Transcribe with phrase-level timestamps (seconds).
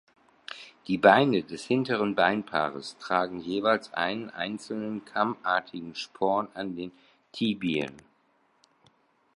[0.87, 6.91] Die Beine des hinteren Beinpaares tragen jeweils einen einzelnen kammartigen Sporn an den
[7.33, 7.91] Tibien.